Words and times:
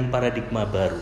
dengan 0.00 0.16
paradigma 0.16 0.64
baru. 0.64 0.96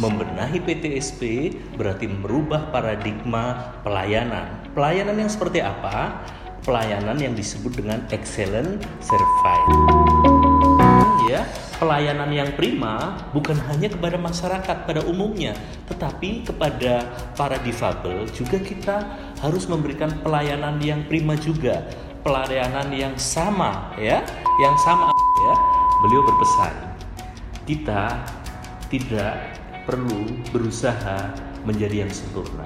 Membenahi 0.00 0.64
PTSP 0.64 1.52
berarti 1.76 2.08
merubah 2.08 2.72
paradigma 2.72 3.76
pelayanan. 3.84 4.64
Pelayanan 4.72 5.20
yang 5.20 5.28
seperti 5.28 5.60
apa? 5.60 6.24
Pelayanan 6.64 7.20
yang 7.20 7.36
disebut 7.36 7.76
dengan 7.76 8.00
excellent 8.08 8.80
service. 9.04 9.76
Ya, 11.28 11.44
pelayanan 11.76 12.32
yang 12.32 12.48
prima 12.56 13.20
bukan 13.36 13.60
hanya 13.68 13.92
kepada 13.92 14.16
masyarakat 14.16 14.76
pada 14.88 15.04
umumnya, 15.04 15.52
tetapi 15.92 16.48
kepada 16.48 17.04
para 17.36 17.60
difabel 17.60 18.24
juga 18.32 18.56
kita 18.56 19.04
harus 19.44 19.68
memberikan 19.68 20.16
pelayanan 20.24 20.80
yang 20.80 21.04
prima 21.06 21.36
juga, 21.36 21.84
pelayanan 22.24 22.88
yang 22.88 23.12
sama 23.20 23.92
ya, 24.00 24.24
yang 24.64 24.76
sama 24.80 25.12
ya. 25.44 25.54
Beliau 26.00 26.24
berpesan, 26.24 26.89
kita 27.68 28.24
tidak 28.88 29.60
perlu 29.84 30.28
berusaha 30.48 31.28
menjadi 31.68 32.08
yang 32.08 32.12
sempurna, 32.12 32.64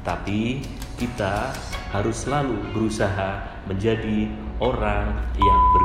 tetapi 0.00 0.64
kita 0.96 1.52
harus 1.92 2.24
selalu 2.24 2.56
berusaha 2.72 3.44
menjadi 3.68 4.32
orang 4.56 5.12
yang 5.36 5.60
ber 5.76 5.82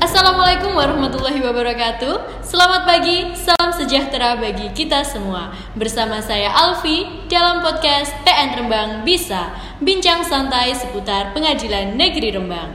Assalamualaikum 0.00 0.72
warahmatullahi 0.72 1.40
wabarakatuh 1.44 2.33
Selamat 2.64 2.88
pagi, 2.88 3.28
salam 3.36 3.76
sejahtera 3.76 4.40
bagi 4.40 4.72
kita 4.72 5.04
semua. 5.04 5.52
Bersama 5.76 6.24
saya 6.24 6.48
Alfi 6.48 7.28
dalam 7.28 7.60
podcast 7.60 8.08
PN 8.24 8.56
Rembang 8.56 9.04
Bisa 9.04 9.52
Bincang 9.84 10.24
santai 10.24 10.72
seputar 10.72 11.36
pengadilan 11.36 11.92
negeri 11.92 12.32
Rembang. 12.32 12.72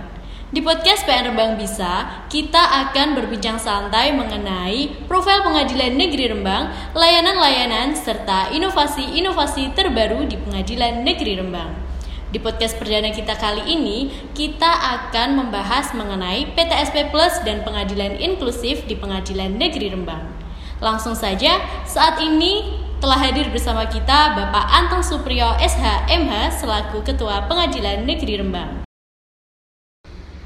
Di 0.53 0.61
podcast 0.61 1.09
PN 1.09 1.33
Rembang 1.33 1.57
Bisa 1.57 2.05
Kita 2.29 2.85
akan 2.85 3.17
berbincang 3.17 3.57
santai 3.57 4.13
mengenai 4.13 5.09
Profil 5.09 5.41
pengadilan 5.41 5.97
negeri 5.97 6.37
Rembang 6.37 6.93
Layanan-layanan 6.93 7.97
serta 7.97 8.53
inovasi-inovasi 8.53 9.73
terbaru 9.73 10.29
di 10.29 10.37
pengadilan 10.37 11.01
negeri 11.01 11.41
Rembang 11.41 11.88
di 12.29 12.37
podcast 12.37 12.77
perdana 12.77 13.09
kita 13.09 13.33
kali 13.41 13.65
ini, 13.65 14.13
kita 14.37 14.69
akan 14.69 15.41
membahas 15.41 15.97
mengenai 15.97 16.53
PTSP 16.53 17.09
Plus 17.09 17.41
dan 17.41 17.65
pengadilan 17.65 18.21
inklusif 18.21 18.85
di 18.85 18.93
Pengadilan 18.93 19.57
Negeri 19.57 19.89
Rembang. 19.89 20.29
Langsung 20.77 21.17
saja, 21.17 21.57
saat 21.89 22.21
ini 22.21 22.69
telah 23.01 23.17
hadir 23.17 23.49
bersama 23.49 23.89
kita 23.89 24.37
Bapak 24.37 24.65
Antong 24.69 25.01
Supriyo 25.01 25.57
SHMH 25.57 26.61
selaku 26.61 27.01
Ketua 27.01 27.49
Pengadilan 27.49 28.05
Negeri 28.05 28.37
Rembang. 28.37 28.85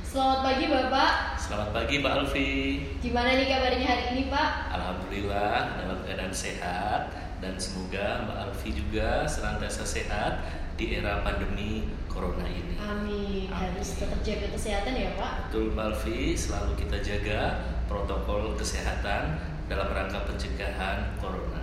Selamat 0.07 0.39
pagi 0.45 0.65
Bapak, 0.71 1.11
Selamat 1.35 1.69
pagi 1.75 1.99
Mbak 1.99 2.13
Alfi. 2.15 2.51
gimana 3.03 3.35
nih 3.35 3.45
kabarnya 3.49 3.83
hari 3.83 4.03
ini 4.15 4.23
Pak? 4.31 4.49
Alhamdulillah 4.71 5.75
dalam 5.75 5.99
keadaan 6.07 6.31
sehat 6.31 7.11
dan 7.43 7.59
semoga 7.59 8.23
Mbak 8.23 8.37
Alfi 8.47 8.69
juga 8.71 9.27
senantiasa 9.27 9.83
sehat 9.83 10.62
di 10.73 10.97
era 10.97 11.21
pandemi 11.21 11.85
corona 12.09 12.45
ini. 12.49 12.75
Amin, 12.81 13.49
harus 13.53 13.97
tetap 13.97 14.19
jaga 14.25 14.47
kesehatan 14.53 14.93
ya 14.97 15.13
Pak. 15.13 15.49
Betul 15.49 15.73
Mbak 15.73 15.85
Alfi, 15.93 16.33
selalu 16.33 16.73
kita 16.77 16.97
jaga 17.01 17.39
protokol 17.85 18.57
kesehatan 18.57 19.37
dalam 19.69 19.89
rangka 19.93 20.25
pencegahan 20.25 21.13
corona. 21.21 21.61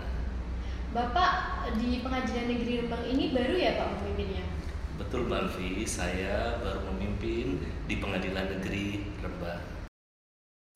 Bapak 0.90 1.66
di 1.78 2.02
Pengadilan 2.02 2.50
Negeri 2.50 2.82
Rembang 2.82 3.04
ini 3.06 3.30
baru 3.30 3.54
ya 3.54 3.78
Pak 3.78 3.86
memimpinnya? 3.98 4.44
Betul 4.98 5.26
Mbak 5.26 5.38
Alfi, 5.46 5.86
saya 5.86 6.58
baru 6.62 6.86
memimpin 6.94 7.62
di 7.90 7.94
Pengadilan 7.98 8.46
Negeri 8.58 9.02
Rembang. 9.22 9.62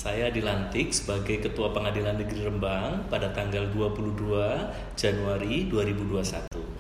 Saya 0.05 0.28
dilantik 0.28 0.93
sebagai 0.93 1.41
Ketua 1.49 1.73
Pengadilan 1.73 2.21
Negeri 2.21 2.44
Rembang 2.44 3.09
pada 3.09 3.33
tanggal 3.33 3.73
22 3.73 5.00
Januari 5.00 5.71
2021. 5.73 6.74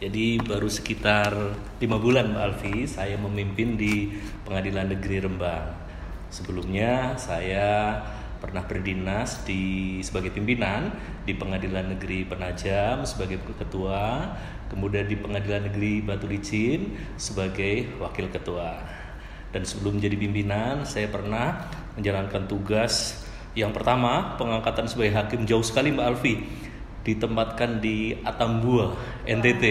Jadi 0.00 0.40
baru 0.40 0.64
sekitar 0.64 1.36
lima 1.76 2.00
bulan 2.00 2.32
Mbak 2.32 2.40
Alfi 2.40 2.88
saya 2.88 3.20
memimpin 3.20 3.76
di 3.76 4.08
Pengadilan 4.48 4.96
Negeri 4.96 5.20
Rembang. 5.20 5.76
Sebelumnya 6.32 7.20
saya 7.20 8.00
pernah 8.40 8.64
berdinas 8.64 9.44
di 9.44 10.00
sebagai 10.00 10.32
pimpinan 10.32 10.88
di 11.28 11.36
Pengadilan 11.36 11.92
Negeri 11.92 12.24
Penajam 12.24 13.04
sebagai 13.04 13.44
ketua, 13.60 14.24
kemudian 14.72 15.04
di 15.04 15.20
Pengadilan 15.20 15.68
Negeri 15.68 16.00
Batu 16.00 16.24
Licin 16.24 16.96
sebagai 17.20 17.92
wakil 18.00 18.32
ketua. 18.32 18.80
Dan 19.52 19.68
sebelum 19.68 20.00
jadi 20.00 20.16
pimpinan, 20.16 20.88
saya 20.88 21.12
pernah 21.12 21.68
menjalankan 22.00 22.48
tugas 22.48 23.20
yang 23.52 23.76
pertama 23.76 24.40
pengangkatan 24.40 24.88
sebagai 24.88 25.12
hakim 25.12 25.44
jauh 25.44 25.60
sekali 25.60 25.92
Mbak 25.92 26.08
Alfi 26.08 26.69
ditempatkan 27.04 27.80
di 27.80 28.16
Atambua 28.24 28.96
NTT 29.24 29.64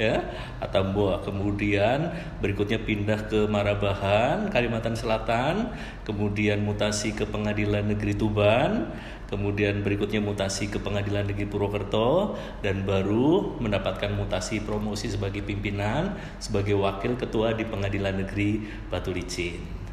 ya. 0.00 0.22
Atambua. 0.60 1.24
Kemudian 1.24 2.12
berikutnya 2.40 2.80
pindah 2.80 3.28
ke 3.28 3.48
Marabahan 3.48 4.48
Kalimantan 4.52 4.96
Selatan. 4.96 5.72
Kemudian 6.04 6.62
mutasi 6.62 7.12
ke 7.16 7.24
Pengadilan 7.28 7.88
Negeri 7.88 8.16
Tuban. 8.16 8.92
Kemudian 9.26 9.82
berikutnya 9.82 10.22
mutasi 10.22 10.70
ke 10.70 10.78
Pengadilan 10.78 11.26
Negeri 11.26 11.48
Purwokerto. 11.48 12.38
Dan 12.62 12.86
baru 12.86 13.58
mendapatkan 13.58 14.12
mutasi 14.14 14.62
promosi 14.62 15.10
sebagai 15.10 15.42
pimpinan 15.42 16.14
sebagai 16.38 16.76
wakil 16.78 17.18
ketua 17.18 17.56
di 17.56 17.66
Pengadilan 17.66 18.22
Negeri 18.22 18.62
Batu 18.88 19.10
Licin 19.10 19.85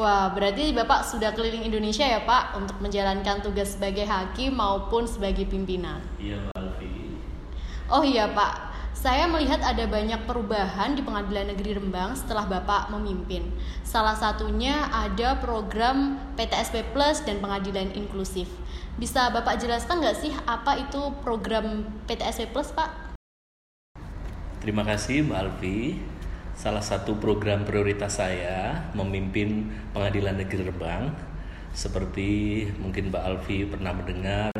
Wah, 0.00 0.32
berarti 0.32 0.72
Bapak 0.72 1.04
sudah 1.04 1.36
keliling 1.36 1.60
Indonesia 1.60 2.08
ya 2.08 2.24
Pak 2.24 2.56
untuk 2.56 2.80
menjalankan 2.80 3.44
tugas 3.44 3.76
sebagai 3.76 4.08
hakim 4.08 4.56
maupun 4.56 5.04
sebagai 5.04 5.44
pimpinan. 5.44 6.00
iya 6.16 6.40
Mbak 6.40 6.56
Alfi 6.56 7.20
Oh 7.92 8.00
iya 8.00 8.24
Pak, 8.32 8.72
saya 8.96 9.28
melihat 9.28 9.60
ada 9.60 9.84
banyak 9.84 10.24
perubahan 10.24 10.96
di 10.96 11.04
Pengadilan 11.04 11.52
Negeri 11.52 11.76
Rembang 11.76 12.16
setelah 12.16 12.48
Bapak 12.48 12.88
memimpin. 12.96 13.52
Salah 13.84 14.16
satunya 14.16 14.88
ada 14.88 15.36
program 15.36 16.16
PTSP 16.32 16.80
Plus 16.96 17.20
dan 17.20 17.44
pengadilan 17.44 17.92
inklusif. 17.92 18.48
Bisa 18.96 19.28
Bapak 19.28 19.60
jelaskan 19.60 20.00
nggak 20.00 20.16
sih 20.16 20.32
apa 20.48 20.80
itu 20.80 21.12
program 21.20 21.84
PTSP 22.08 22.48
Plus 22.48 22.72
Pak? 22.72 23.12
Terima 24.64 24.80
kasih 24.80 25.28
Mbak 25.28 25.36
Alfi. 25.44 26.00
Salah 26.56 26.82
satu 26.84 27.16
program 27.16 27.62
prioritas 27.64 28.18
saya 28.18 28.90
memimpin 28.92 29.70
Pengadilan 29.94 30.38
Negeri 30.38 30.68
Rembang. 30.68 31.12
Seperti 31.70 32.66
mungkin 32.82 33.14
Mbak 33.14 33.22
Alfi 33.22 33.62
pernah 33.66 33.94
mendengar, 33.94 34.50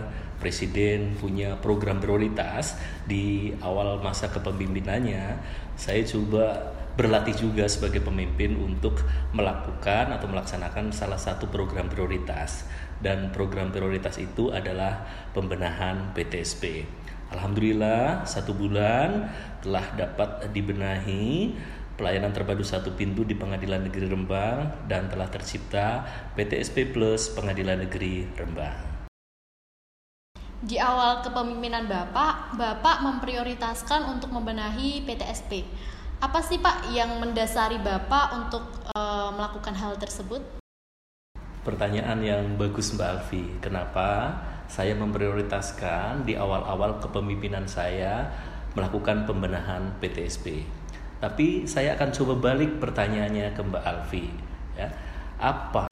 Presiden 0.40 1.20
punya 1.20 1.60
program 1.60 2.00
prioritas 2.00 2.80
di 3.04 3.52
awal 3.60 4.00
masa 4.00 4.32
kepemimpinannya. 4.32 5.36
Saya 5.76 6.00
coba 6.08 6.72
berlatih 6.96 7.36
juga 7.36 7.68
sebagai 7.68 8.00
pemimpin 8.00 8.56
untuk 8.56 9.04
melakukan 9.36 10.08
atau 10.16 10.24
melaksanakan 10.32 10.96
salah 10.96 11.20
satu 11.20 11.52
program 11.52 11.92
prioritas. 11.92 12.64
Dan 13.04 13.28
program 13.36 13.68
prioritas 13.68 14.16
itu 14.16 14.48
adalah 14.48 15.04
pembenahan 15.36 16.16
PTSP. 16.16 16.88
Alhamdulillah 17.36 18.24
satu 18.24 18.56
bulan 18.56 19.28
telah 19.60 19.84
dapat 19.92 20.48
dibenahi 20.56 21.52
pelayanan 22.00 22.33
terpadu 22.33 22.65
satu 22.65 22.97
pintu 22.97 23.28
di 23.28 23.37
Pengadilan 23.37 23.84
Negeri 23.84 24.09
Rembang 24.09 24.88
dan 24.88 25.12
telah 25.12 25.28
tercipta 25.28 26.00
PTSP 26.33 26.88
Plus 26.88 27.28
Pengadilan 27.37 27.84
Negeri 27.84 28.25
Rembang. 28.41 29.05
Di 30.65 30.81
awal 30.81 31.20
kepemimpinan 31.20 31.85
Bapak, 31.85 32.56
Bapak 32.56 33.05
memprioritaskan 33.05 34.08
untuk 34.17 34.32
membenahi 34.32 35.05
PTSP. 35.05 35.69
Apa 36.25 36.41
sih 36.41 36.56
Pak 36.56 36.88
yang 36.93 37.20
mendasari 37.20 37.76
Bapak 37.81 38.32
untuk 38.32 38.64
eh, 38.96 39.31
melakukan 39.37 39.76
hal 39.76 40.00
tersebut? 40.00 40.41
Pertanyaan 41.61 42.25
yang 42.25 42.44
bagus 42.56 42.96
Mbak 42.96 43.08
Alfi, 43.08 43.44
kenapa 43.61 44.41
saya 44.73 44.96
memprioritaskan 44.96 46.25
di 46.25 46.32
awal-awal 46.32 46.96
kepemimpinan 47.05 47.69
saya 47.69 48.32
melakukan 48.73 49.29
pembenahan 49.29 49.93
PTSP? 50.00 50.80
Tapi 51.20 51.69
saya 51.69 51.94
akan 52.00 52.11
coba 52.17 52.34
balik 52.50 52.81
pertanyaannya 52.81 53.52
ke 53.52 53.61
Mbak 53.61 53.84
Alfi. 53.84 54.26
Ya. 54.75 54.88
Apa 55.37 55.88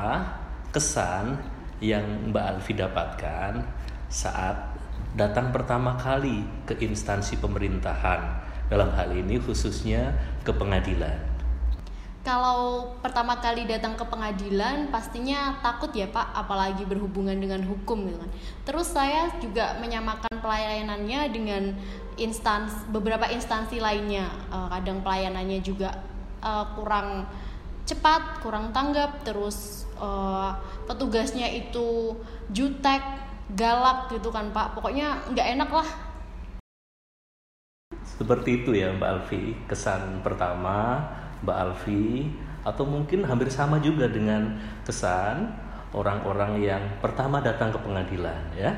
kesan 0.73 1.37
yang 1.85 2.33
Mbak 2.33 2.45
Alfi 2.57 2.73
dapatkan 2.75 3.53
saat 4.09 4.57
datang 5.13 5.53
pertama 5.53 6.01
kali 6.01 6.43
ke 6.65 6.81
instansi 6.81 7.37
pemerintahan 7.37 8.21
dalam 8.73 8.89
hal 8.97 9.13
ini 9.13 9.37
khususnya 9.37 10.17
ke 10.45 10.53
pengadilan? 10.53 11.39
kalau 12.29 12.93
pertama 13.01 13.41
kali 13.41 13.65
datang 13.65 13.97
ke 13.97 14.05
pengadilan 14.05 14.93
pastinya 14.93 15.57
takut 15.65 15.89
ya 15.97 16.05
Pak, 16.13 16.37
apalagi 16.37 16.85
berhubungan 16.85 17.33
dengan 17.41 17.65
hukum 17.65 18.05
gitu 18.05 18.21
kan. 18.21 18.31
Terus 18.69 18.93
saya 18.93 19.33
juga 19.41 19.81
menyamakan 19.81 20.28
pelayanannya 20.41 21.21
dengan 21.31 21.63
instansi 22.19 22.91
beberapa 22.91 23.31
instansi 23.31 23.79
lainnya. 23.79 24.27
Uh, 24.51 24.69
kadang 24.73 25.03
pelayanannya 25.03 25.63
juga 25.63 25.95
uh, 26.43 26.67
kurang 26.75 27.27
cepat, 27.89 28.45
kurang 28.45 28.75
tanggap, 28.75 29.25
terus 29.25 29.89
uh, 29.97 30.53
petugasnya 30.85 31.49
itu 31.49 32.13
jutek, 32.53 33.01
galak 33.57 34.13
gitu 34.13 34.29
kan 34.29 34.53
Pak. 34.53 34.77
Pokoknya 34.77 35.25
nggak 35.33 35.49
enak 35.57 35.71
lah. 35.73 35.89
Seperti 38.19 38.65
itu 38.65 38.75
ya 38.75 38.93
Mbak 38.93 39.09
Alfi, 39.09 39.55
kesan 39.71 40.21
pertama 40.27 41.01
Mbak 41.47 41.57
Alfi 41.57 42.29
atau 42.67 42.85
mungkin 42.85 43.25
hampir 43.25 43.49
sama 43.49 43.79
juga 43.79 44.11
dengan 44.11 44.59
kesan 44.85 45.49
orang-orang 45.97 46.61
yang 46.61 46.83
pertama 47.01 47.41
datang 47.41 47.73
ke 47.73 47.79
pengadilan 47.81 48.43
ya 48.53 48.75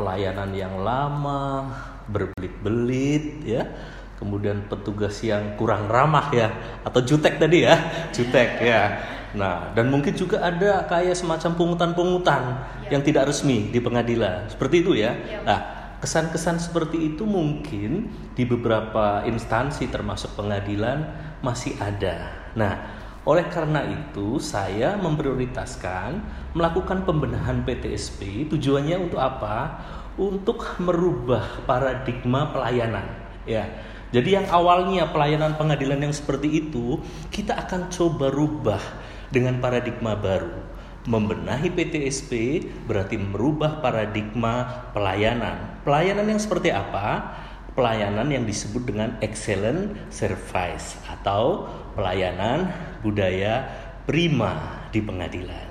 pelayanan 0.00 0.50
yang 0.56 0.80
lama 0.80 1.68
berbelit-belit 2.08 3.44
ya 3.44 3.68
kemudian 4.16 4.64
petugas 4.64 5.20
yang 5.20 5.60
kurang 5.60 5.92
ramah 5.92 6.32
ya 6.32 6.48
atau 6.80 7.04
jutek 7.04 7.36
tadi 7.36 7.68
ya 7.68 7.76
jutek 8.16 8.64
ya 8.64 8.96
nah 9.36 9.70
dan 9.76 9.92
mungkin 9.92 10.16
juga 10.16 10.40
ada 10.40 10.88
kayak 10.88 11.14
semacam 11.14 11.54
pungutan-pungutan 11.54 12.42
ya. 12.88 12.96
yang 12.96 13.02
tidak 13.04 13.28
resmi 13.28 13.68
di 13.68 13.78
pengadilan 13.78 14.48
seperti 14.50 14.82
itu 14.82 14.98
ya, 14.98 15.14
ya. 15.14 15.38
nah 15.46 15.60
kesan-kesan 16.00 16.56
seperti 16.58 17.14
itu 17.14 17.28
mungkin 17.28 18.08
di 18.32 18.48
beberapa 18.48 19.22
instansi 19.28 19.86
termasuk 19.92 20.32
pengadilan 20.32 21.04
masih 21.44 21.76
ada. 21.76 22.48
Nah, 22.56 22.99
oleh 23.30 23.46
karena 23.46 23.86
itu 23.86 24.42
saya 24.42 24.98
memprioritaskan 24.98 26.18
melakukan 26.58 27.06
pembenahan 27.06 27.62
PTSP 27.62 28.50
tujuannya 28.50 29.06
untuk 29.06 29.22
apa? 29.22 29.78
Untuk 30.18 30.66
merubah 30.82 31.62
paradigma 31.62 32.50
pelayanan, 32.50 33.06
ya. 33.46 33.62
Jadi 34.10 34.34
yang 34.34 34.50
awalnya 34.50 35.06
pelayanan 35.14 35.54
pengadilan 35.54 36.10
yang 36.10 36.10
seperti 36.10 36.66
itu, 36.66 36.98
kita 37.30 37.54
akan 37.54 37.86
coba 37.94 38.26
rubah 38.34 38.82
dengan 39.30 39.62
paradigma 39.62 40.18
baru 40.18 40.80
Membenahi 41.08 41.72
PTSP 41.72 42.60
berarti 42.84 43.16
merubah 43.16 43.80
paradigma 43.80 44.84
pelayanan. 44.92 45.80
Pelayanan 45.80 46.28
yang 46.28 46.36
seperti 46.36 46.68
apa? 46.68 47.40
Pelayanan 47.72 48.28
yang 48.28 48.44
disebut 48.44 48.84
dengan 48.84 49.16
excellent 49.24 49.96
service 50.12 51.00
atau 51.08 51.72
pelayanan 51.96 52.68
budaya 53.00 53.68
prima 54.04 54.84
di 54.92 55.00
pengadilan. 55.00 55.68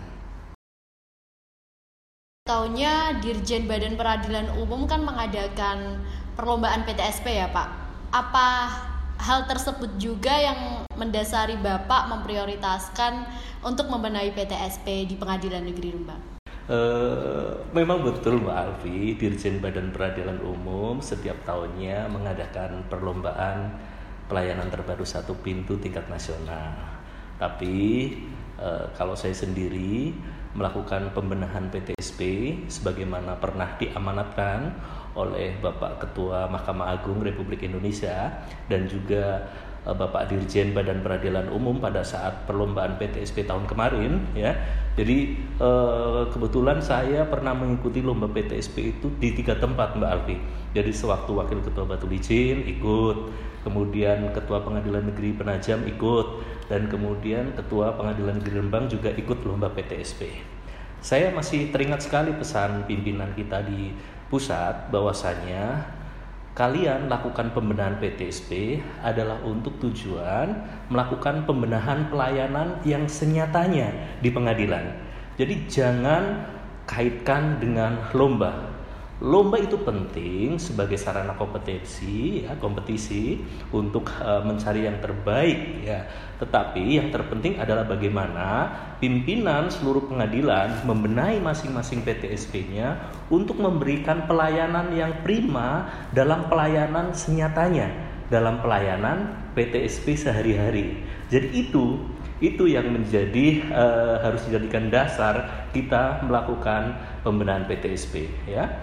Tahunnya 2.49 3.21
Dirjen 3.21 3.69
Badan 3.69 3.93
Peradilan 3.93 4.49
Umum 4.57 4.89
kan 4.89 5.05
mengadakan 5.05 6.01
perlombaan 6.33 6.81
PTSP 6.81 7.37
ya 7.37 7.47
Pak. 7.53 7.69
Apa 8.09 8.47
hal 9.21 9.45
tersebut 9.45 10.01
juga 10.01 10.33
yang 10.33 10.81
mendasari 10.97 11.61
Bapak 11.61 12.09
memprioritaskan 12.09 13.29
untuk 13.61 13.91
membenahi 13.93 14.33
PTSP 14.33 15.05
di 15.05 15.13
Pengadilan 15.13 15.61
Negeri 15.61 15.93
Rembang? 15.93 16.21
Uh, 16.69 17.65
memang 17.73 18.05
betul 18.05 18.41
Mbak 18.41 18.57
Alfi, 18.57 19.17
Dirjen 19.17 19.57
Badan 19.57 19.89
Peradilan 19.93 20.41
Umum 20.41 21.01
setiap 21.01 21.37
tahunnya 21.45 22.09
mengadakan 22.09 22.85
perlombaan 22.89 23.73
pelayanan 24.29 24.69
terbaru 24.69 25.01
satu 25.01 25.33
pintu 25.41 25.81
tingkat 25.81 26.05
nasional. 26.09 26.98
Tapi 27.39 27.75
uh, 28.59 28.91
kalau 28.93 29.15
saya 29.15 29.33
sendiri 29.33 30.11
melakukan 30.57 31.13
pembenahan 31.13 31.69
PTSP 31.69 32.19
sebagaimana 32.65 33.37
pernah 33.37 33.77
diamanatkan 33.77 34.73
oleh 35.13 35.53
Bapak 35.61 36.01
Ketua 36.01 36.49
Mahkamah 36.49 36.97
Agung 36.97 37.21
Republik 37.21 37.61
Indonesia 37.65 38.33
dan 38.65 38.89
juga 38.89 39.45
eh, 39.85 39.93
Bapak 39.93 40.33
Dirjen 40.33 40.73
Badan 40.73 41.05
Peradilan 41.05 41.53
Umum 41.53 41.77
pada 41.77 42.01
saat 42.01 42.49
perlombaan 42.49 42.97
PTSP 42.97 43.45
tahun 43.45 43.69
kemarin 43.69 44.25
ya. 44.33 44.57
Jadi 44.97 45.37
eh, 45.37 46.23
kebetulan 46.33 46.81
saya 46.81 47.29
pernah 47.29 47.53
mengikuti 47.53 48.01
lomba 48.01 48.25
PTSP 48.25 48.97
itu 48.97 49.07
di 49.21 49.37
tiga 49.37 49.53
tempat 49.53 50.01
Mbak 50.01 50.09
Alfi. 50.09 50.37
Jadi 50.73 50.89
sewaktu 50.89 51.29
Wakil 51.29 51.61
Ketua 51.61 51.85
Batu 51.85 52.09
Licin 52.09 52.65
ikut, 52.65 53.17
kemudian 53.65 54.31
Ketua 54.31 54.61
Pengadilan 54.61 55.09
Negeri 55.09 55.35
Penajam 55.35 55.83
ikut, 55.87 56.27
dan 56.69 56.85
kemudian 56.87 57.51
Ketua 57.57 57.97
Pengadilan 57.97 58.37
Negeri 58.39 58.61
Rembang 58.61 58.85
juga 58.87 59.09
ikut 59.11 59.41
lomba 59.43 59.73
PTSP. 59.73 60.43
Saya 60.99 61.31
masih 61.31 61.71
teringat 61.71 62.03
sekali 62.03 62.35
pesan 62.35 62.83
pimpinan 62.83 63.31
kita 63.31 63.63
di 63.63 63.95
pusat 64.27 64.91
bahwasanya 64.91 65.87
kalian 66.53 67.07
lakukan 67.07 67.55
pembenahan 67.55 67.97
PTSP 68.03 68.83
adalah 68.99 69.39
untuk 69.47 69.79
tujuan 69.79 70.51
melakukan 70.91 71.47
pembenahan 71.47 72.11
pelayanan 72.11 72.83
yang 72.83 73.07
senyatanya 73.07 74.19
di 74.19 74.27
pengadilan. 74.27 74.91
Jadi 75.39 75.71
jangan 75.71 76.43
kaitkan 76.83 77.63
dengan 77.63 78.11
lomba. 78.11 78.68
Lomba 79.19 79.59
itu 79.59 79.75
penting 79.83 80.55
sebagai 80.55 80.95
sarana 80.95 81.35
kompetensi, 81.35 82.47
ya, 82.47 82.55
kompetisi 82.55 83.43
untuk 83.75 84.07
uh, 84.23 84.39
mencari 84.47 84.87
yang 84.87 84.95
terbaik, 85.03 85.83
ya. 85.83 86.07
Tetapi 86.39 87.03
yang 87.03 87.11
terpenting 87.11 87.59
adalah 87.59 87.83
bagaimana 87.83 88.71
pimpinan 89.03 89.67
seluruh 89.67 90.07
pengadilan 90.07 90.87
membenahi 90.87 91.43
masing-masing 91.43 91.99
PTSP-nya 92.07 93.11
untuk 93.27 93.59
memberikan 93.59 94.23
pelayanan 94.23 94.87
yang 94.95 95.11
prima 95.19 95.91
dalam 96.15 96.47
pelayanan 96.47 97.11
senyatanya, 97.11 97.91
dalam 98.31 98.63
pelayanan 98.63 99.35
PTSP 99.51 100.15
sehari-hari. 100.15 101.03
Jadi 101.27 101.67
itu 101.67 102.07
itu 102.39 102.71
yang 102.71 102.87
menjadi 102.87 103.67
uh, 103.67 104.23
harus 104.23 104.47
dijadikan 104.47 104.87
dasar 104.87 105.67
kita 105.75 106.23
melakukan 106.23 106.95
pembenahan 107.21 107.67
PTSP 107.67 108.31
ya. 108.47 108.79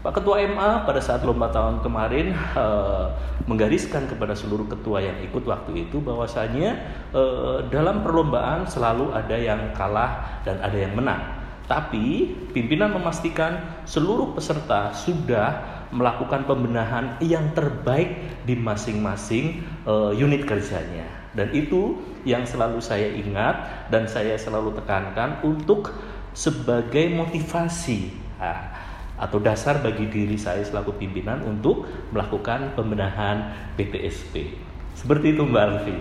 Pak 0.00 0.16
Ketua 0.16 0.40
MA 0.48 0.88
pada 0.88 0.96
saat 0.96 1.20
lomba 1.28 1.52
tahun 1.52 1.84
kemarin 1.84 2.32
uh, 2.56 3.12
menggariskan 3.44 4.08
kepada 4.08 4.32
seluruh 4.32 4.64
ketua 4.64 5.04
yang 5.04 5.20
ikut 5.20 5.44
waktu 5.44 5.84
itu 5.84 6.00
bahwasanya 6.00 6.72
uh, 7.12 7.68
dalam 7.68 8.00
perlombaan 8.00 8.64
selalu 8.64 9.12
ada 9.12 9.36
yang 9.36 9.76
kalah 9.76 10.40
dan 10.40 10.56
ada 10.64 10.72
yang 10.72 10.96
menang. 10.96 11.20
Tapi 11.68 12.32
pimpinan 12.56 12.96
memastikan 12.96 13.84
seluruh 13.84 14.32
peserta 14.32 14.96
sudah 14.96 15.84
melakukan 15.92 16.48
pembenahan 16.48 17.20
yang 17.20 17.52
terbaik 17.52 18.40
di 18.48 18.56
masing-masing 18.56 19.60
uh, 19.84 20.16
unit 20.16 20.48
kerjanya. 20.48 21.04
Dan 21.36 21.52
itu 21.52 22.00
yang 22.24 22.48
selalu 22.48 22.80
saya 22.80 23.12
ingat 23.12 23.84
dan 23.92 24.08
saya 24.08 24.40
selalu 24.40 24.72
tekankan 24.80 25.44
untuk 25.44 25.92
sebagai 26.32 27.04
motivasi. 27.12 28.16
Nah, 28.40 28.89
atau 29.20 29.36
dasar 29.36 29.84
bagi 29.84 30.08
diri 30.08 30.40
saya 30.40 30.64
selaku 30.64 30.96
pimpinan 30.96 31.44
untuk 31.44 31.84
melakukan 32.08 32.72
pembenahan 32.72 33.52
PTSP. 33.76 34.56
Seperti 34.96 35.36
itu 35.36 35.44
Mbak 35.44 35.62
Alfi. 35.68 35.96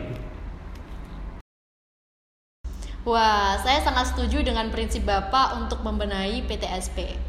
Wah, 3.03 3.59
saya 3.59 3.83
sangat 3.83 4.15
setuju 4.15 4.43
dengan 4.43 4.71
prinsip 4.71 5.03
Bapak 5.03 5.59
untuk 5.59 5.83
membenahi 5.83 6.47
PTSP. 6.47 7.19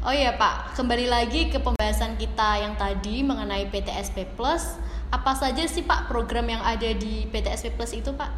Oh 0.00 0.14
iya 0.14 0.32
Pak, 0.32 0.80
kembali 0.80 1.12
lagi 1.12 1.52
ke 1.52 1.60
pembahasan 1.60 2.16
kita 2.16 2.64
yang 2.64 2.72
tadi 2.78 3.20
mengenai 3.20 3.68
PTSP 3.68 4.24
Plus. 4.32 4.80
Apa 5.12 5.36
saja 5.36 5.60
sih 5.66 5.84
Pak 5.84 6.08
program 6.08 6.48
yang 6.48 6.62
ada 6.64 6.88
di 6.96 7.28
PTSP 7.28 7.74
Plus 7.76 7.92
itu 7.92 8.08
Pak? 8.14 8.30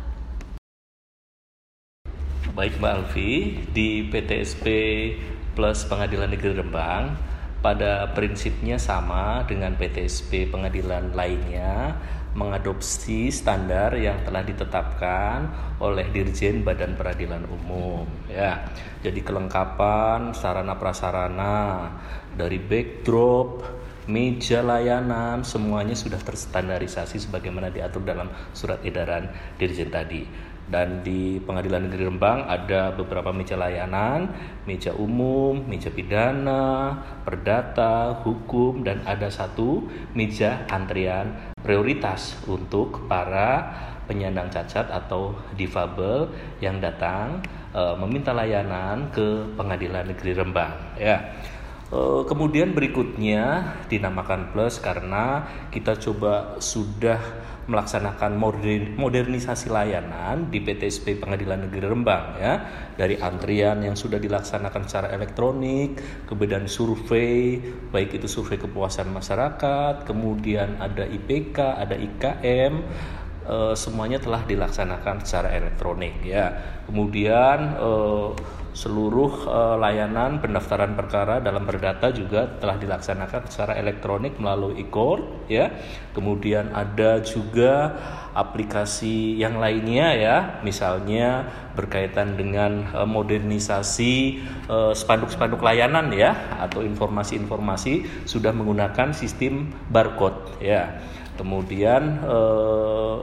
Baik 2.53 2.77
Mbak 2.83 2.93
Alfi, 2.93 3.63
di 3.73 4.11
PTSP 4.13 4.67
plus 5.53 5.85
Pengadilan 5.87 6.33
Negeri 6.33 6.59
Rembang 6.59 7.17
pada 7.63 8.11
prinsipnya 8.11 8.75
sama 8.77 9.47
dengan 9.47 9.79
PTSP 9.79 10.51
pengadilan 10.51 11.15
lainnya 11.15 11.95
mengadopsi 12.33 13.29
standar 13.29 13.93
yang 13.95 14.25
telah 14.25 14.43
ditetapkan 14.43 15.39
oleh 15.79 16.09
Dirjen 16.11 16.65
Badan 16.65 16.97
Peradilan 16.97 17.45
Umum 17.47 18.09
ya. 18.27 18.67
Jadi 19.05 19.21
kelengkapan 19.21 20.33
sarana 20.33 20.75
prasarana 20.81 21.93
dari 22.33 22.57
backdrop, 22.57 23.63
meja 24.09 24.65
layanan 24.65 25.45
semuanya 25.45 25.95
sudah 25.95 26.19
terstandarisasi 26.19 27.21
sebagaimana 27.21 27.69
diatur 27.69 28.03
dalam 28.03 28.33
surat 28.57 28.81
edaran 28.83 29.29
Dirjen 29.61 29.93
tadi 29.93 30.52
dan 30.71 31.03
di 31.03 31.43
Pengadilan 31.43 31.89
Negeri 31.91 32.07
Rembang 32.09 32.47
ada 32.47 32.95
beberapa 32.95 33.35
meja 33.35 33.59
layanan, 33.59 34.31
meja 34.65 34.95
umum, 34.95 35.59
meja 35.67 35.91
pidana, 35.91 36.97
perdata, 37.27 38.23
hukum 38.23 38.87
dan 38.87 39.03
ada 39.03 39.27
satu 39.29 39.85
meja 40.15 40.65
antrian 40.71 41.55
prioritas 41.61 42.39
untuk 42.47 43.07
para 43.07 43.75
penyandang 44.07 44.51
cacat 44.51 44.91
atau 44.91 45.35
difabel 45.55 46.29
yang 46.59 46.83
datang 46.83 47.39
uh, 47.73 47.95
meminta 47.99 48.35
layanan 48.35 49.09
ke 49.15 49.47
Pengadilan 49.55 50.11
Negeri 50.11 50.33
Rembang 50.37 50.75
ya. 50.99 51.19
Uh, 51.93 52.25
kemudian 52.25 52.73
berikutnya 52.73 53.77
dinamakan 53.93 54.49
plus 54.49 54.81
karena 54.81 55.45
kita 55.69 55.93
coba 56.01 56.57
sudah 56.57 57.21
melaksanakan 57.69 58.33
modern, 58.33 58.97
modernisasi 58.97 59.69
layanan 59.69 60.49
di 60.49 60.65
PTSP 60.65 61.21
Pengadilan 61.21 61.69
Negeri 61.69 61.85
Rembang 61.85 62.41
ya 62.41 62.65
dari 62.97 63.21
antrian 63.21 63.85
yang 63.85 63.93
sudah 63.93 64.17
dilaksanakan 64.17 64.89
secara 64.89 65.13
elektronik 65.13 66.01
kemudian 66.25 66.65
survei 66.65 67.61
baik 67.93 68.17
itu 68.17 68.25
survei 68.25 68.57
kepuasan 68.57 69.13
masyarakat 69.13 70.09
kemudian 70.09 70.81
ada 70.81 71.05
IPK 71.05 71.61
ada 71.61 71.93
IKM 71.93 72.73
uh, 73.47 73.75
semuanya 73.75 74.17
telah 74.17 74.43
dilaksanakan 74.47 75.23
secara 75.23 75.55
elektronik 75.55 76.23
ya. 76.23 76.51
Kemudian 76.87 77.79
uh, 77.79 78.35
seluruh 78.73 79.45
uh, 79.49 79.77
layanan 79.77 80.41
pendaftaran 80.41 80.97
perkara 80.97 81.45
dalam 81.45 81.69
perdata 81.69 82.09
juga 82.09 82.49
telah 82.57 82.81
dilaksanakan 82.81 83.49
secara 83.49 83.77
elektronik 83.77 84.41
melalui 84.41 84.81
e-court 84.81 85.47
ya. 85.49 85.69
Kemudian 86.17 86.73
ada 86.73 87.21
juga 87.21 87.97
aplikasi 88.33 89.37
yang 89.37 89.61
lainnya 89.61 90.17
ya, 90.17 90.37
misalnya 90.65 91.49
berkaitan 91.77 92.37
dengan 92.37 92.89
uh, 92.97 93.09
modernisasi 93.09 94.45
spanduk-spanduk 94.97 95.61
uh, 95.61 95.67
layanan 95.69 96.09
ya 96.13 96.33
atau 96.61 96.81
informasi-informasi 96.81 98.25
sudah 98.25 98.57
menggunakan 98.57 99.13
sistem 99.13 99.69
barcode 99.93 100.61
ya. 100.65 101.01
Kemudian 101.33 102.23
eh, 102.23 103.17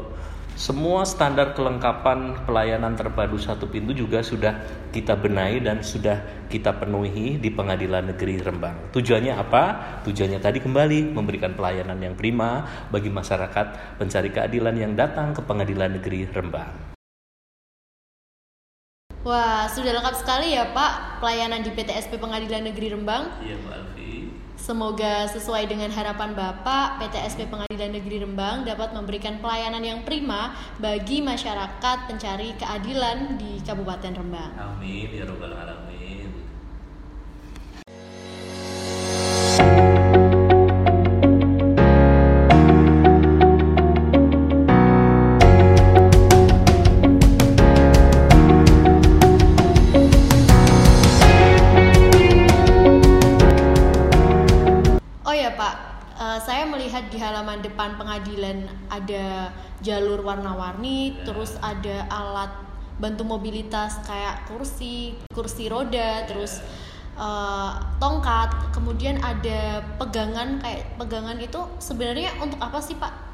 semua 0.60 1.08
standar 1.08 1.56
kelengkapan 1.56 2.36
pelayanan 2.44 2.92
terpadu 2.92 3.40
satu 3.40 3.72
pintu 3.72 3.96
juga 3.96 4.20
sudah 4.20 4.60
kita 4.92 5.16
benahi 5.16 5.64
dan 5.64 5.80
sudah 5.80 6.20
kita 6.52 6.76
penuhi 6.76 7.40
di 7.40 7.48
Pengadilan 7.48 8.12
Negeri 8.12 8.44
Rembang. 8.44 8.92
Tujuannya 8.92 9.40
apa? 9.40 9.64
Tujuannya 10.04 10.44
tadi 10.44 10.60
kembali 10.60 11.16
memberikan 11.16 11.56
pelayanan 11.56 11.96
yang 12.04 12.12
prima 12.20 12.68
bagi 12.92 13.08
masyarakat 13.08 13.96
pencari 13.96 14.36
keadilan 14.36 14.76
yang 14.76 14.94
datang 15.00 15.32
ke 15.32 15.40
Pengadilan 15.48 15.96
Negeri 15.96 16.28
Rembang. 16.28 16.92
Wah, 19.24 19.64
sudah 19.72 19.96
lengkap 19.96 20.16
sekali 20.20 20.60
ya 20.60 20.76
Pak 20.76 21.24
pelayanan 21.24 21.64
di 21.64 21.72
PTSP 21.72 22.20
Pengadilan 22.20 22.68
Negeri 22.68 23.00
Rembang. 23.00 23.32
Iya, 23.40 23.56
Pak 23.64 23.74
Alfi. 23.80 24.19
Semoga 24.60 25.24
sesuai 25.32 25.72
dengan 25.72 25.88
harapan 25.88 26.36
Bapak, 26.36 27.00
PTSP 27.00 27.48
Pengadilan 27.48 27.96
Negeri 27.96 28.28
Rembang 28.28 28.68
dapat 28.68 28.92
memberikan 28.92 29.40
pelayanan 29.40 29.80
yang 29.80 30.04
prima 30.04 30.52
bagi 30.84 31.24
masyarakat 31.24 32.12
pencari 32.12 32.52
keadilan 32.60 33.40
di 33.40 33.64
Kabupaten 33.64 34.20
Rembang. 34.20 34.52
Amin 34.60 35.16
ya 35.16 35.24
robbal 35.24 35.56
alamin. 35.56 36.19
Jalur 59.80 60.24
warna-warni, 60.24 61.16
ya. 61.16 61.32
terus 61.32 61.56
ada 61.60 62.08
alat 62.12 62.52
bantu 63.00 63.24
mobilitas 63.24 64.04
kayak 64.04 64.44
kursi, 64.52 65.16
kursi 65.32 65.72
roda, 65.72 66.28
terus 66.28 66.60
uh, 67.16 67.80
tongkat, 67.98 68.76
kemudian 68.76 69.24
ada 69.24 69.80
pegangan 69.96 70.60
kayak 70.60 71.00
pegangan 71.00 71.40
itu 71.40 71.60
sebenarnya 71.80 72.36
untuk 72.44 72.60
apa 72.60 72.80
sih 72.84 73.00
Pak? 73.00 73.32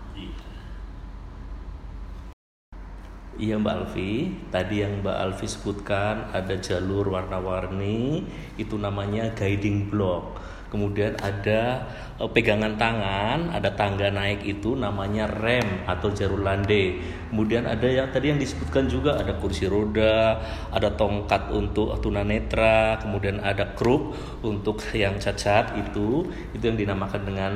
Iya 3.36 3.60
Mbak 3.60 3.76
Alfi, 3.76 4.32
tadi 4.48 4.80
yang 4.80 5.04
Mbak 5.04 5.18
Alfi 5.20 5.48
sebutkan 5.52 6.32
ada 6.32 6.56
jalur 6.56 7.12
warna-warni, 7.12 8.24
itu 8.56 8.80
namanya 8.80 9.36
guiding 9.36 9.92
block 9.92 10.40
kemudian 10.76 11.16
ada 11.24 11.88
uh, 12.20 12.28
pegangan 12.28 12.76
tangan, 12.76 13.56
ada 13.56 13.72
tangga 13.72 14.12
naik 14.12 14.44
itu 14.44 14.76
namanya 14.76 15.24
rem 15.32 15.88
atau 15.88 16.12
jalur 16.12 16.44
lande. 16.44 17.00
Kemudian 17.32 17.64
ada 17.64 17.88
yang 17.88 18.12
tadi 18.12 18.36
yang 18.36 18.40
disebutkan 18.44 18.92
juga 18.92 19.16
ada 19.16 19.40
kursi 19.40 19.72
roda, 19.72 20.44
ada 20.76 20.92
tongkat 21.00 21.56
untuk 21.56 21.96
tunanetra, 22.04 23.00
kemudian 23.00 23.40
ada 23.40 23.72
kruk 23.72 24.12
untuk 24.44 24.84
yang 24.92 25.16
cacat 25.16 25.80
itu, 25.80 26.28
itu 26.52 26.64
yang 26.68 26.76
dinamakan 26.76 27.24
dengan 27.24 27.54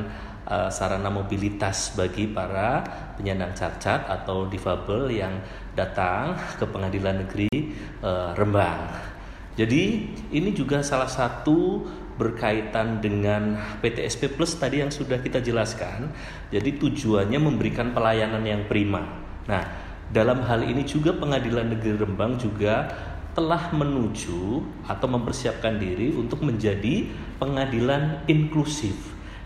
uh, 0.48 0.72
sarana 0.72 1.12
mobilitas 1.12 1.92
bagi 2.00 2.32
para 2.32 2.82
penyandang 3.20 3.52
cacat 3.52 4.08
atau 4.08 4.48
difabel 4.48 5.12
yang 5.12 5.44
datang 5.76 6.40
ke 6.56 6.64
Pengadilan 6.64 7.28
Negeri 7.28 7.52
uh, 8.00 8.32
Rembang. 8.32 9.12
Jadi 9.60 10.16
ini 10.32 10.56
juga 10.56 10.80
salah 10.80 11.12
satu 11.12 11.84
berkaitan 12.20 13.00
dengan 13.00 13.56
PTSP 13.80 14.36
Plus 14.36 14.60
tadi 14.60 14.84
yang 14.84 14.92
sudah 14.92 15.24
kita 15.24 15.40
jelaskan. 15.40 16.12
Jadi 16.52 16.76
tujuannya 16.76 17.40
memberikan 17.40 17.96
pelayanan 17.96 18.44
yang 18.44 18.68
prima. 18.68 19.08
Nah, 19.48 19.64
dalam 20.12 20.44
hal 20.44 20.68
ini 20.68 20.84
juga 20.84 21.16
Pengadilan 21.16 21.72
Negeri 21.72 21.96
Rembang 22.04 22.36
juga 22.36 22.92
telah 23.32 23.72
menuju 23.72 24.60
atau 24.84 25.08
mempersiapkan 25.08 25.80
diri 25.80 26.12
untuk 26.12 26.44
menjadi 26.44 27.08
pengadilan 27.40 28.28
inklusif, 28.28 28.98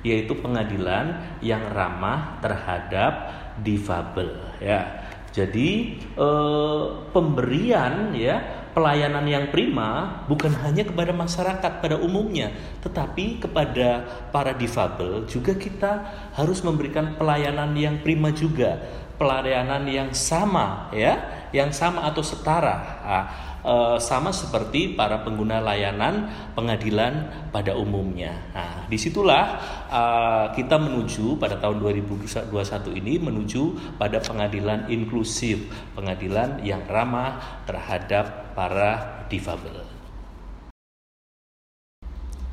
yaitu 0.02 0.34
pengadilan 0.34 1.38
yang 1.46 1.62
ramah 1.70 2.42
terhadap 2.42 3.30
difabel 3.62 4.34
ya. 4.58 5.06
Jadi 5.30 6.00
eh, 6.00 6.84
pemberian 7.14 8.18
ya 8.18 8.63
pelayanan 8.74 9.24
yang 9.30 9.54
prima 9.54 10.22
bukan 10.26 10.52
hanya 10.66 10.84
kepada 10.84 11.14
masyarakat 11.14 11.72
pada 11.80 11.96
umumnya, 12.02 12.52
tetapi 12.82 13.40
kepada 13.40 14.04
para 14.34 14.52
difabel 14.52 15.30
juga 15.30 15.54
kita 15.54 15.92
harus 16.34 16.60
memberikan 16.66 17.14
pelayanan 17.16 17.72
yang 17.78 18.02
prima 18.02 18.34
juga, 18.34 18.82
pelayanan 19.22 19.86
yang 19.86 20.10
sama 20.12 20.90
ya, 20.92 21.48
yang 21.54 21.70
sama 21.70 22.10
atau 22.10 22.26
setara. 22.26 22.76
Nah, 23.06 23.26
uh, 23.64 23.98
sama 23.98 24.30
seperti 24.30 24.94
para 24.94 25.24
pengguna 25.24 25.64
layanan 25.64 26.30
pengadilan 26.54 27.48
pada 27.50 27.74
umumnya. 27.74 28.36
Nah, 28.54 28.86
di 28.86 29.00
situlah 29.00 29.46
uh, 29.90 30.46
kita 30.54 30.78
menuju 30.78 31.40
pada 31.40 31.58
tahun 31.58 31.80
2021 31.82 32.52
ini 33.00 33.14
menuju 33.18 33.96
pada 33.98 34.20
pengadilan 34.20 34.92
inklusif, 34.92 35.66
pengadilan 35.96 36.62
yang 36.62 36.84
ramah 36.86 37.64
terhadap 37.66 38.54
para 38.54 39.26
difabel. 39.32 39.82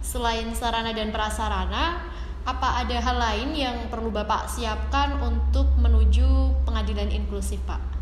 Selain 0.00 0.50
sarana 0.59 0.90
dan 0.90 1.14
prasarana, 1.14 2.11
apa 2.43 2.83
ada 2.83 2.97
hal 2.99 3.17
lain 3.21 3.50
yang 3.55 3.76
perlu 3.93 4.11
Bapak 4.11 4.49
siapkan 4.50 5.21
untuk 5.23 5.71
menuju 5.79 6.57
pengadilan 6.67 7.12
inklusif, 7.12 7.61
Pak? 7.69 8.00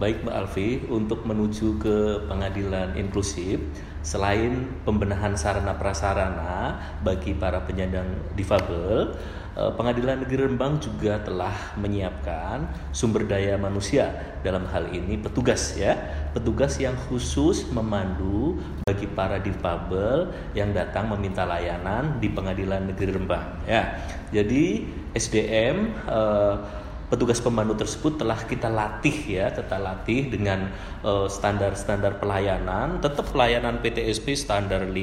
Baik 0.00 0.24
Mbak 0.24 0.32
Alfi, 0.32 0.80
untuk 0.88 1.28
menuju 1.28 1.76
ke 1.76 2.24
pengadilan 2.24 2.96
inklusif, 2.96 3.60
selain 4.00 4.64
pembenahan 4.88 5.36
sarana 5.36 5.76
prasarana 5.76 6.80
bagi 7.04 7.36
para 7.36 7.60
penyandang 7.68 8.08
difabel, 8.32 9.12
eh, 9.60 9.72
Pengadilan 9.76 10.24
Negeri 10.24 10.48
Rembang 10.48 10.80
juga 10.80 11.20
telah 11.20 11.52
menyiapkan 11.76 12.64
sumber 12.96 13.28
daya 13.28 13.60
manusia 13.60 14.08
dalam 14.40 14.64
hal 14.72 14.88
ini 14.88 15.20
petugas 15.20 15.76
ya, 15.76 15.92
petugas 16.32 16.80
yang 16.80 16.96
khusus 17.12 17.68
memandu 17.68 18.56
bagi 18.88 19.04
para 19.04 19.36
difabel 19.36 20.32
yang 20.56 20.72
datang 20.72 21.12
meminta 21.12 21.44
layanan 21.44 22.16
di 22.24 22.32
Pengadilan 22.32 22.88
Negeri 22.88 23.20
Rembang 23.20 23.68
ya. 23.68 24.00
Jadi 24.32 24.88
SDM 25.12 25.92
eh, 26.08 26.79
petugas 27.10 27.42
pemandu 27.42 27.74
tersebut 27.74 28.22
telah 28.22 28.38
kita 28.46 28.70
latih 28.70 29.12
ya, 29.26 29.50
kita 29.50 29.76
latih 29.82 30.30
dengan 30.30 30.70
uh, 31.02 31.26
standar-standar 31.26 32.22
pelayanan. 32.22 33.02
Tetap 33.02 33.34
pelayanan 33.34 33.82
PTSP 33.82 34.38
standar 34.38 34.86
5 34.86 34.94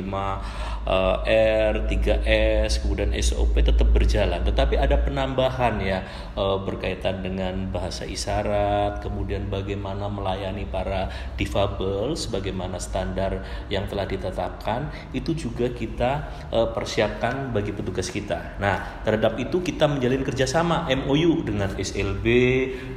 uh, 0.88 1.22
R, 1.28 1.86
3S, 1.86 2.82
kemudian 2.82 3.12
SOP 3.20 3.60
tetap 3.60 3.92
berjalan. 3.92 4.42
Tetapi 4.42 4.80
ada 4.80 4.96
penambahan 5.04 5.84
ya 5.84 6.08
uh, 6.40 6.64
berkaitan 6.64 7.22
dengan 7.22 7.68
bahasa 7.70 8.08
isyarat, 8.08 9.04
kemudian 9.04 9.52
bagaimana 9.52 10.08
melayani 10.08 10.64
para 10.64 11.12
difabel 11.36 12.16
sebagaimana 12.16 12.80
standar 12.80 13.44
yang 13.68 13.86
telah 13.92 14.08
ditetapkan, 14.08 14.90
itu 15.12 15.36
juga 15.36 15.68
kita 15.70 16.12
uh, 16.50 16.72
persiapkan 16.72 17.52
bagi 17.52 17.76
petugas 17.76 18.08
kita. 18.08 18.58
Nah, 18.58 19.04
terhadap 19.04 19.36
itu 19.38 19.60
kita 19.60 19.86
menjalin 19.92 20.24
kerjasama 20.24 20.88
MOU 21.04 21.44
dengan 21.44 21.76
SLB 21.76 22.26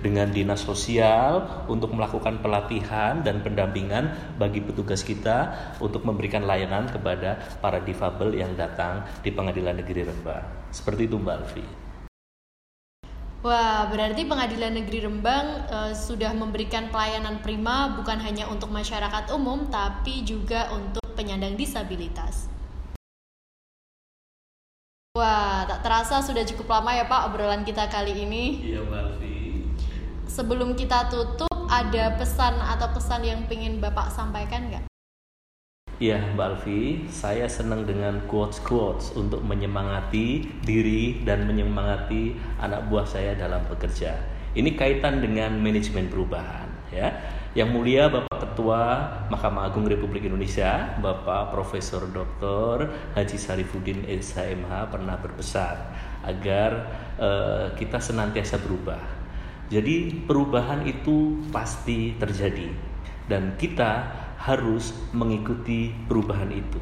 dengan 0.01 0.31
dinas 0.31 0.63
sosial 0.63 1.67
untuk 1.67 1.91
melakukan 1.93 2.39
pelatihan 2.39 3.21
dan 3.27 3.43
pendampingan 3.43 4.37
bagi 4.39 4.63
petugas 4.63 5.03
kita 5.03 5.53
untuk 5.83 6.07
memberikan 6.07 6.47
layanan 6.47 6.87
kepada 6.87 7.41
para 7.59 7.80
difabel 7.83 8.37
yang 8.37 8.53
datang 8.59 9.05
di 9.25 9.31
Pengadilan 9.33 9.81
Negeri 9.81 10.07
Rembang. 10.07 10.45
Seperti 10.71 11.09
itu 11.09 11.17
Mbak 11.19 11.37
Alfi. 11.41 11.65
Wah, 13.41 13.89
berarti 13.89 14.29
Pengadilan 14.29 14.77
Negeri 14.77 15.09
Rembang 15.09 15.65
uh, 15.73 15.93
sudah 15.97 16.37
memberikan 16.37 16.93
pelayanan 16.93 17.41
prima 17.41 17.97
bukan 17.97 18.21
hanya 18.21 18.45
untuk 18.53 18.69
masyarakat 18.69 19.33
umum, 19.33 19.65
tapi 19.73 20.21
juga 20.29 20.69
untuk 20.77 21.01
penyandang 21.17 21.57
disabilitas. 21.57 22.53
Wah, 25.17 25.65
tak 25.65 25.81
terasa 25.81 26.21
sudah 26.21 26.45
cukup 26.45 26.69
lama 26.69 26.93
ya 26.93 27.09
Pak 27.09 27.33
obrolan 27.33 27.65
kita 27.65 27.89
kali 27.89 28.13
ini. 28.13 28.61
Iya, 28.61 28.85
Mbak 28.85 29.01
Alfi. 29.09 29.37
Sebelum 30.29 30.77
kita 30.77 31.09
tutup, 31.09 31.51
ada 31.71 32.19
pesan 32.19 32.61
atau 32.61 32.93
pesan 32.93 33.25
yang 33.25 33.41
ingin 33.49 33.81
Bapak 33.81 34.13
sampaikan 34.13 34.69
nggak? 34.69 34.90
Ya, 36.01 36.17
Mbak 36.33 36.47
Alfi, 36.57 37.05
saya 37.13 37.45
senang 37.45 37.85
dengan 37.85 38.25
quotes-quotes 38.25 39.13
untuk 39.21 39.45
menyemangati 39.45 40.49
diri 40.65 41.21
dan 41.29 41.45
menyemangati 41.45 42.41
anak 42.57 42.89
buah 42.89 43.05
saya 43.05 43.37
dalam 43.37 43.61
bekerja. 43.69 44.17
Ini 44.57 44.81
kaitan 44.81 45.21
dengan 45.21 45.61
manajemen 45.61 46.09
perubahan, 46.09 46.73
ya. 46.89 47.13
Yang 47.53 47.69
mulia 47.77 48.09
Bapak 48.09 48.33
Ketua 48.33 48.81
Mahkamah 49.29 49.69
Agung 49.69 49.85
Republik 49.85 50.25
Indonesia, 50.25 50.89
Bapak 51.05 51.53
Profesor 51.53 52.09
Dr. 52.09 52.89
Haji 53.13 53.37
Sarifuddin 53.37 54.01
SHMH 54.09 54.89
pernah 54.89 55.21
berpesan 55.21 55.77
agar 56.25 56.71
uh, 57.21 57.77
kita 57.77 58.01
senantiasa 58.01 58.57
berubah. 58.57 59.05
Jadi 59.69 60.25
perubahan 60.25 60.81
itu 60.89 61.45
pasti 61.53 62.17
terjadi 62.17 62.89
dan 63.31 63.55
kita 63.55 64.20
harus 64.41 64.97
mengikuti 65.13 65.93
perubahan 66.09 66.49
itu. 66.49 66.81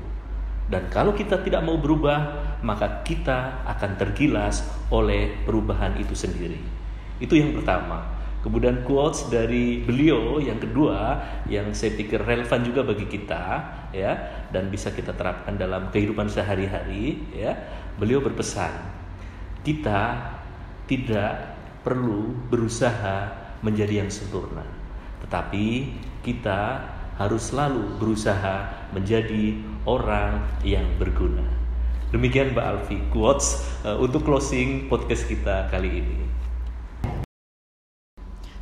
Dan 0.69 0.87
kalau 0.93 1.17
kita 1.17 1.41
tidak 1.43 1.65
mau 1.65 1.81
berubah, 1.81 2.55
maka 2.61 3.03
kita 3.03 3.65
akan 3.65 3.97
tergilas 3.97 4.63
oleh 4.93 5.33
perubahan 5.43 5.97
itu 5.97 6.13
sendiri. 6.13 6.61
Itu 7.19 7.35
yang 7.35 7.57
pertama. 7.57 8.21
Kemudian 8.39 8.87
quotes 8.87 9.27
dari 9.27 9.83
beliau 9.83 10.39
yang 10.39 10.63
kedua 10.63 11.19
yang 11.51 11.75
saya 11.75 11.99
pikir 11.99 12.23
relevan 12.23 12.63
juga 12.63 12.87
bagi 12.87 13.11
kita 13.11 13.43
ya 13.91 14.15
dan 14.55 14.71
bisa 14.71 14.95
kita 14.95 15.11
terapkan 15.11 15.59
dalam 15.59 15.91
kehidupan 15.91 16.31
sehari-hari 16.31 17.19
ya. 17.35 17.59
Beliau 17.99 18.23
berpesan, 18.23 18.71
kita 19.67 20.15
tidak 20.87 21.59
perlu 21.83 22.31
berusaha 22.47 23.27
menjadi 23.59 24.07
yang 24.07 24.11
sempurna, 24.13 24.63
tetapi 25.27 25.91
kita 26.23 26.79
harus 27.19 27.51
selalu 27.51 27.99
berusaha 27.99 28.71
menjadi 28.95 29.59
orang 29.85 30.39
yang 30.63 30.87
berguna. 30.97 31.45
Demikian 32.15 32.57
Mbak 32.57 32.65
Alfi 32.65 32.97
quotes 33.13 33.67
uh, 33.85 34.01
untuk 34.01 34.25
closing 34.25 34.89
podcast 34.89 35.29
kita 35.29 35.69
kali 35.69 36.01
ini. 36.01 36.19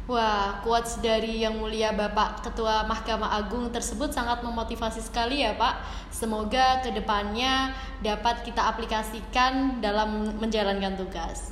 Wah, 0.06 0.62
quotes 0.62 1.02
dari 1.02 1.42
yang 1.42 1.58
mulia 1.58 1.90
Bapak 1.90 2.46
Ketua 2.46 2.86
Mahkamah 2.86 3.42
Agung 3.42 3.74
tersebut 3.74 4.14
sangat 4.14 4.38
memotivasi 4.42 5.02
sekali 5.02 5.42
ya 5.42 5.58
Pak. 5.58 5.82
Semoga 6.14 6.78
ke 6.78 6.94
depannya 6.94 7.74
dapat 8.06 8.46
kita 8.46 8.70
aplikasikan 8.70 9.82
dalam 9.82 10.38
menjalankan 10.38 10.94
tugas. 10.94 11.50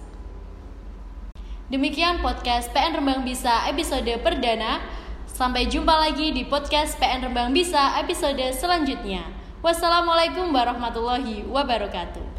Demikian 1.66 2.22
podcast 2.22 2.70
PN 2.70 3.02
Rembang 3.02 3.26
Bisa 3.26 3.66
episode 3.66 4.06
perdana. 4.22 4.78
Sampai 5.34 5.66
jumpa 5.66 5.90
lagi 5.98 6.30
di 6.30 6.46
podcast 6.46 6.94
PN 6.94 7.26
Rembang 7.26 7.50
Bisa 7.50 7.98
episode 7.98 8.54
selanjutnya. 8.54 9.26
Wassalamualaikum 9.66 10.54
warahmatullahi 10.54 11.42
wabarakatuh. 11.50 12.33